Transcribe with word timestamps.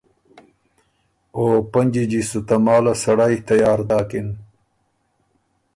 او 1.35 1.43
پنجی 1.71 2.03
جیستُو 2.11 2.39
تماله 2.47 2.93
سړئ 3.03 3.35
تیار 3.47 3.79
داکِن 3.89 4.27